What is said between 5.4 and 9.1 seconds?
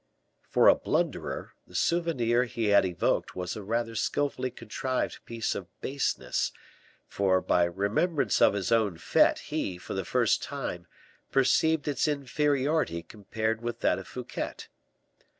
of baseness; for by the remembrance of his own